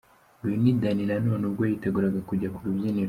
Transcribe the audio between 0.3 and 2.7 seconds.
Uyu ni Danny Nanone ubwo yiteguraga kujya ku